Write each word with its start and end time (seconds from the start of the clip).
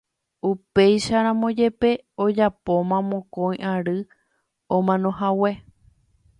upéicharamo 0.51 1.47
jepe 1.59 1.91
ojapóma 2.25 2.97
mokõi 3.09 3.57
ary 3.73 3.97
omanohague 4.77 5.51